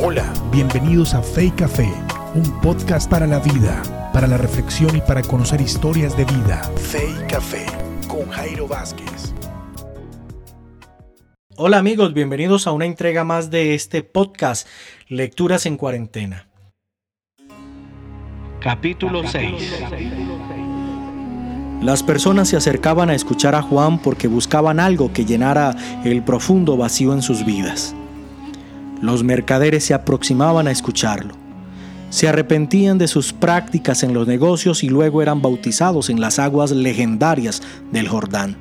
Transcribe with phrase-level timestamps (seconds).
[0.00, 1.92] Hola, bienvenidos a Fe y Café,
[2.32, 3.82] un podcast para la vida,
[4.12, 6.62] para la reflexión y para conocer historias de vida.
[6.76, 7.66] Fe y Café
[8.06, 9.34] con Jairo Vázquez.
[11.56, 14.68] Hola amigos, bienvenidos a una entrega más de este podcast,
[15.08, 16.46] Lecturas en Cuarentena.
[18.60, 19.82] Capítulo 6
[21.82, 25.74] Las personas se acercaban a escuchar a Juan porque buscaban algo que llenara
[26.04, 27.96] el profundo vacío en sus vidas.
[29.00, 31.34] Los mercaderes se aproximaban a escucharlo.
[32.10, 36.70] Se arrepentían de sus prácticas en los negocios y luego eran bautizados en las aguas
[36.70, 37.62] legendarias
[37.92, 38.56] del Jordán.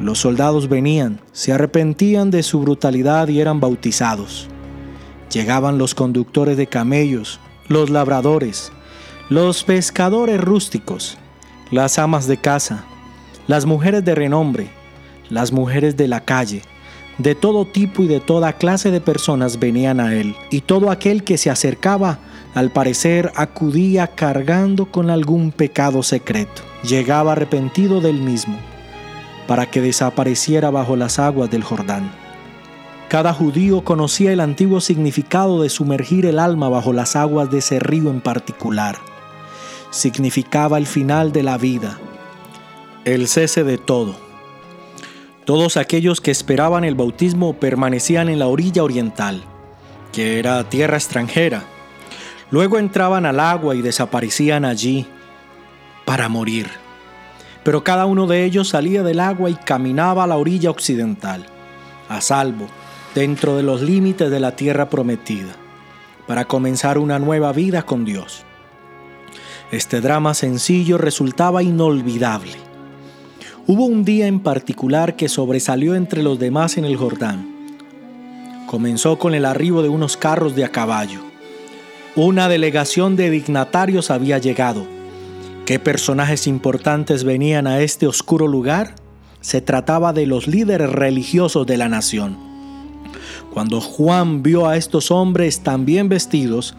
[0.00, 4.48] Los soldados venían, se arrepentían de su brutalidad y eran bautizados.
[5.30, 8.72] Llegaban los conductores de camellos, los labradores,
[9.28, 11.18] los pescadores rústicos,
[11.70, 12.84] las amas de casa,
[13.46, 14.70] las mujeres de renombre,
[15.28, 16.62] las mujeres de la calle,
[17.22, 21.22] de todo tipo y de toda clase de personas venían a él, y todo aquel
[21.22, 22.18] que se acercaba,
[22.54, 26.62] al parecer, acudía cargando con algún pecado secreto.
[26.82, 28.56] Llegaba arrepentido del mismo,
[29.46, 32.10] para que desapareciera bajo las aguas del Jordán.
[33.10, 37.80] Cada judío conocía el antiguo significado de sumergir el alma bajo las aguas de ese
[37.80, 38.96] río en particular.
[39.90, 41.98] Significaba el final de la vida,
[43.04, 44.29] el cese de todo
[45.50, 49.42] todos aquellos que esperaban el bautismo permanecían en la orilla oriental,
[50.12, 51.64] que era tierra extranjera.
[52.52, 55.08] Luego entraban al agua y desaparecían allí
[56.04, 56.68] para morir.
[57.64, 61.44] Pero cada uno de ellos salía del agua y caminaba a la orilla occidental,
[62.08, 62.68] a salvo,
[63.16, 65.50] dentro de los límites de la tierra prometida,
[66.28, 68.44] para comenzar una nueva vida con Dios.
[69.72, 72.69] Este drama sencillo resultaba inolvidable
[73.66, 77.46] Hubo un día en particular que sobresalió entre los demás en el Jordán.
[78.66, 81.20] Comenzó con el arribo de unos carros de a caballo.
[82.16, 84.86] Una delegación de dignatarios había llegado.
[85.66, 88.94] ¿Qué personajes importantes venían a este oscuro lugar?
[89.40, 92.38] Se trataba de los líderes religiosos de la nación.
[93.52, 96.74] Cuando Juan vio a estos hombres tan bien vestidos,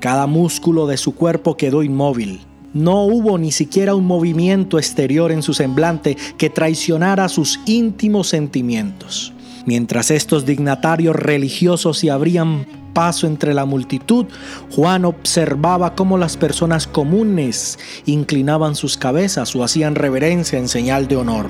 [0.00, 2.47] cada músculo de su cuerpo quedó inmóvil.
[2.74, 9.32] No hubo ni siquiera un movimiento exterior en su semblante que traicionara sus íntimos sentimientos.
[9.64, 14.26] Mientras estos dignatarios religiosos se abrían paso entre la multitud,
[14.74, 21.16] Juan observaba cómo las personas comunes inclinaban sus cabezas o hacían reverencia en señal de
[21.16, 21.46] honor.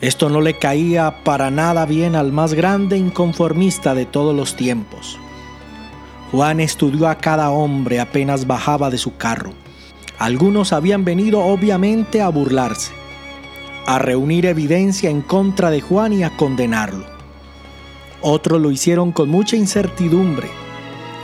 [0.00, 5.18] Esto no le caía para nada bien al más grande inconformista de todos los tiempos.
[6.30, 9.52] Juan estudió a cada hombre apenas bajaba de su carro.
[10.18, 12.92] Algunos habían venido obviamente a burlarse,
[13.86, 17.04] a reunir evidencia en contra de Juan y a condenarlo.
[18.20, 20.48] Otros lo hicieron con mucha incertidumbre,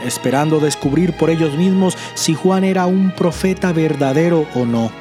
[0.03, 4.91] esperando descubrir por ellos mismos si Juan era un profeta verdadero o no.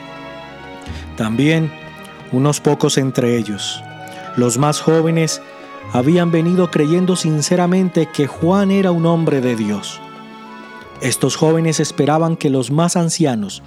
[1.16, 1.72] También
[2.32, 3.82] unos pocos entre ellos,
[4.36, 5.40] los más jóvenes,
[5.92, 10.00] habían venido creyendo sinceramente que Juan era un hombre de Dios.
[11.00, 13.62] Estos jóvenes esperaban que los más ancianos,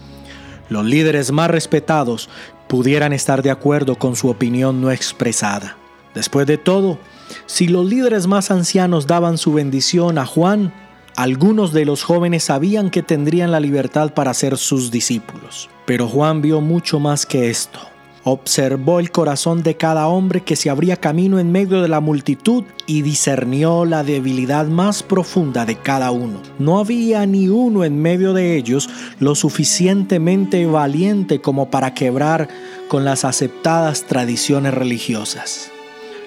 [0.69, 2.29] los líderes más respetados,
[2.67, 5.77] pudieran estar de acuerdo con su opinión no expresada.
[6.13, 6.99] Después de todo,
[7.45, 10.73] si los líderes más ancianos daban su bendición a Juan,
[11.15, 15.69] algunos de los jóvenes sabían que tendrían la libertad para ser sus discípulos.
[15.85, 17.88] Pero Juan vio mucho más que esto
[18.23, 22.63] observó el corazón de cada hombre que se abría camino en medio de la multitud
[22.85, 26.41] y discernió la debilidad más profunda de cada uno.
[26.57, 32.49] No había ni uno en medio de ellos lo suficientemente valiente como para quebrar
[32.87, 35.71] con las aceptadas tradiciones religiosas.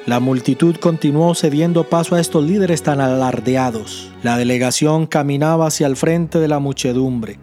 [0.06, 4.10] La multitud continuó cediendo paso a estos líderes tan alardeados.
[4.24, 7.38] La delegación caminaba hacia el frente de la muchedumbre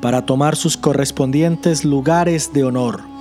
[0.00, 3.13] para tomar sus correspondientes lugares de honor.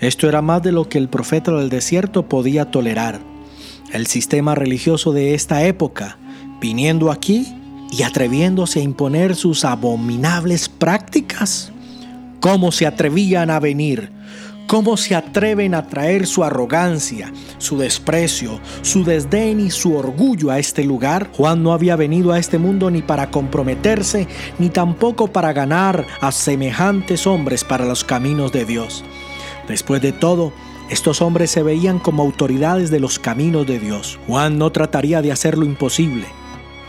[0.00, 3.20] Esto era más de lo que el profeta del desierto podía tolerar.
[3.92, 6.18] El sistema religioso de esta época,
[6.60, 7.46] viniendo aquí
[7.90, 11.72] y atreviéndose a imponer sus abominables prácticas.
[12.40, 14.10] ¿Cómo se atrevían a venir?
[14.66, 20.58] ¿Cómo se atreven a traer su arrogancia, su desprecio, su desdén y su orgullo a
[20.58, 21.30] este lugar?
[21.32, 24.26] Juan no había venido a este mundo ni para comprometerse,
[24.58, 29.04] ni tampoco para ganar a semejantes hombres para los caminos de Dios.
[29.68, 30.52] Después de todo,
[30.90, 34.18] estos hombres se veían como autoridades de los caminos de Dios.
[34.26, 36.26] Juan no trataría de hacer lo imposible.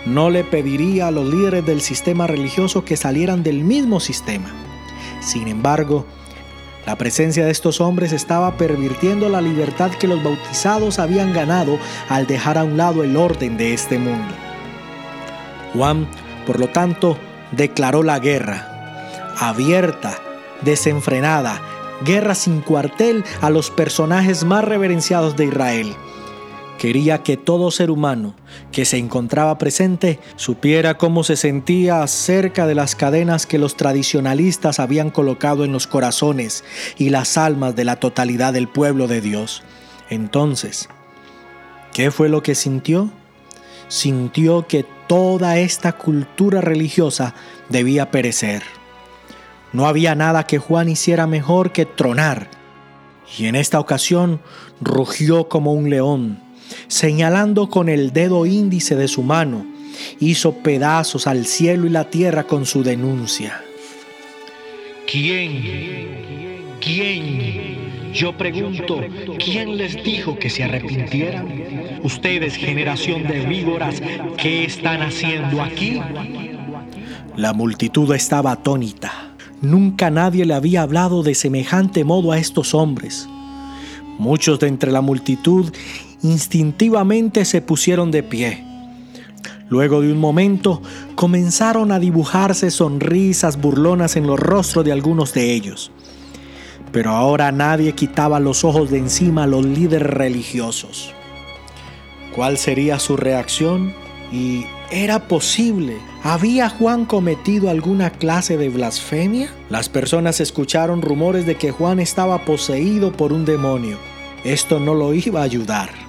[0.06, 4.52] No le pediría a los líderes del sistema religioso que salieran del mismo sistema.
[5.20, 6.06] Sin embargo,
[6.88, 11.78] La presencia de estos hombres estaba pervirtiendo la libertad que los bautizados habían ganado
[12.08, 14.34] al dejar a un lado el orden de este mundo.
[15.74, 16.08] Juan,
[16.46, 17.18] por lo tanto,
[17.52, 20.18] declaró la guerra, abierta,
[20.62, 21.62] desenfrenada,
[22.06, 25.96] guerra sin cuartel a los personajes más reverenciados de Israel.
[26.78, 28.36] Quería que todo ser humano
[28.72, 34.80] que se encontraba presente supiera cómo se sentía cerca de las cadenas que los tradicionalistas
[34.80, 36.64] habían colocado en los corazones
[36.96, 39.64] y las almas de la totalidad del pueblo de Dios.
[40.12, 40.88] Entonces,
[41.94, 43.10] ¿qué fue lo que sintió?
[43.88, 47.34] Sintió que toda esta cultura religiosa
[47.70, 48.77] debía perecer.
[49.74, 52.50] No había nada que Juan hiciera mejor que tronar,
[53.38, 54.40] y en esta ocasión
[54.80, 56.48] rugió como un león
[56.88, 59.66] señalando con el dedo índice de su mano,
[60.20, 63.62] hizo pedazos al cielo y la tierra con su denuncia.
[65.10, 66.78] ¿Quién?
[66.82, 68.14] ¿Quién?
[68.14, 69.02] Yo pregunto,
[69.44, 72.00] ¿quién les dijo que se arrepintieran?
[72.04, 74.02] Ustedes, generación de víboras,
[74.38, 76.02] ¿qué están haciendo aquí?
[77.36, 79.27] La multitud estaba atónita.
[79.62, 83.28] Nunca nadie le había hablado de semejante modo a estos hombres.
[84.20, 85.72] Muchos de entre la multitud
[86.22, 88.64] instintivamente se pusieron de pie.
[89.70, 90.82] Luego de un momento
[91.16, 95.92] comenzaron a dibujarse sonrisas burlonas en los rostros de algunos de ellos.
[96.92, 101.14] Pero ahora nadie quitaba los ojos de encima a los líderes religiosos.
[102.34, 103.94] ¿Cuál sería su reacción?
[104.32, 105.98] ¿Y era posible?
[106.24, 109.50] ¿Había Juan cometido alguna clase de blasfemia?
[109.70, 113.98] Las personas escucharon rumores de que Juan estaba poseído por un demonio.
[114.44, 116.08] Esto no lo iba a ayudar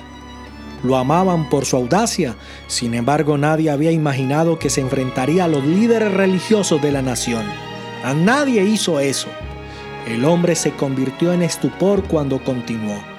[0.82, 2.36] lo amaban por su audacia,
[2.66, 7.44] sin embargo nadie había imaginado que se enfrentaría a los líderes religiosos de la nación.
[8.04, 9.28] A nadie hizo eso.
[10.06, 13.17] El hombre se convirtió en estupor cuando continuó.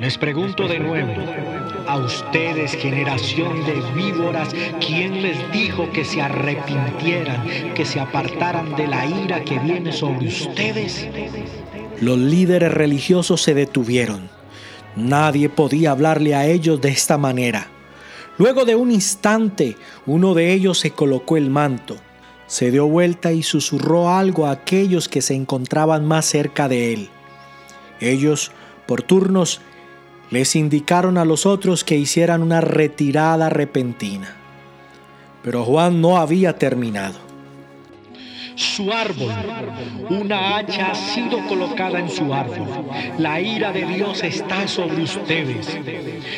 [0.00, 1.12] Les pregunto de nuevo,
[1.86, 4.50] a ustedes generación de víboras,
[4.80, 10.28] ¿quién les dijo que se arrepintieran, que se apartaran de la ira que viene sobre
[10.28, 11.08] ustedes?
[12.00, 14.30] Los líderes religiosos se detuvieron
[14.98, 17.68] Nadie podía hablarle a ellos de esta manera.
[18.36, 21.96] Luego de un instante, uno de ellos se colocó el manto,
[22.48, 27.10] se dio vuelta y susurró algo a aquellos que se encontraban más cerca de él.
[28.00, 28.50] Ellos,
[28.86, 29.60] por turnos,
[30.30, 34.36] les indicaron a los otros que hicieran una retirada repentina.
[35.42, 37.28] Pero Juan no había terminado
[38.58, 39.32] su árbol.
[40.10, 42.68] Una hacha ha sido colocada en su árbol.
[43.18, 45.78] La ira de Dios está sobre ustedes.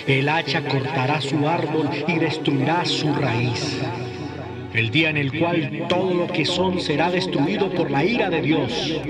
[0.06, 3.81] El hacha cortará su árbol y destruirá su raíz.
[4.75, 8.42] El día en el cual todo lo que son será destruido por la ira de
[8.42, 9.00] Dios.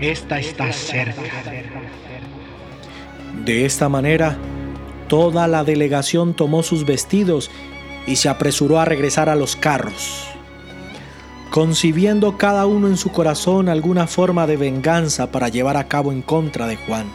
[0.00, 1.22] Esta está cerca.
[3.44, 4.36] De esta manera,
[5.08, 7.50] toda la delegación tomó sus vestidos
[8.06, 10.28] y se apresuró a regresar a los carros
[11.50, 16.22] concibiendo cada uno en su corazón alguna forma de venganza para llevar a cabo en
[16.22, 17.06] contra de Juan.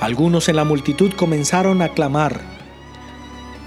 [0.00, 2.40] Algunos en la multitud comenzaron a clamar.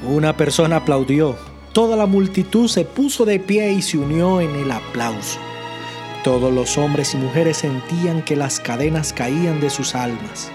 [0.04, 1.38] Una persona aplaudió.
[1.72, 5.40] Toda la multitud se puso de pie y se unió en el aplauso.
[6.24, 10.52] Todos los hombres y mujeres sentían que las cadenas caían de sus almas.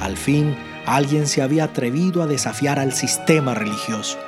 [0.00, 0.56] Al fin,
[0.86, 4.18] alguien se había atrevido a desafiar al sistema religioso.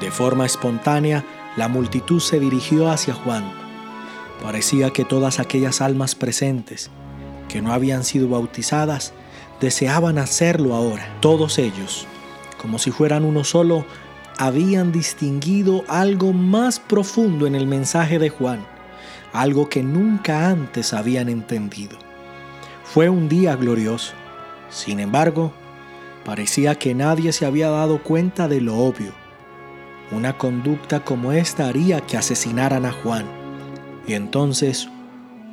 [0.00, 1.24] De forma espontánea,
[1.56, 3.50] la multitud se dirigió hacia Juan.
[4.42, 6.90] Parecía que todas aquellas almas presentes
[7.48, 9.14] que no habían sido bautizadas
[9.60, 11.08] deseaban hacerlo ahora.
[11.20, 12.06] Todos ellos,
[12.60, 13.86] como si fueran uno solo,
[14.38, 18.66] habían distinguido algo más profundo en el mensaje de Juan,
[19.32, 21.96] algo que nunca antes habían entendido.
[22.84, 24.12] Fue un día glorioso.
[24.70, 25.52] Sin embargo,
[26.24, 29.12] parecía que nadie se había dado cuenta de lo obvio
[30.10, 33.26] una conducta como esta haría que asesinaran a Juan.
[34.06, 34.88] Y entonces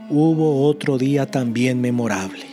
[0.09, 2.45] hubo otro día también memorable.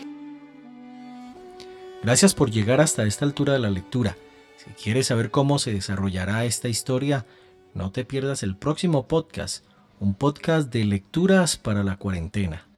[2.02, 4.16] Gracias por llegar hasta esta altura de la lectura.
[4.56, 7.26] Si quieres saber cómo se desarrollará esta historia,
[7.74, 9.64] no te pierdas el próximo podcast,
[10.00, 12.69] un podcast de lecturas para la cuarentena.